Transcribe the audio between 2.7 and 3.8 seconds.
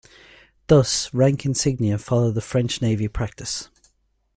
Navy practice.